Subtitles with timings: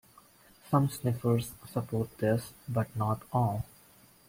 [0.71, 3.65] Some sniffers support this, but not all.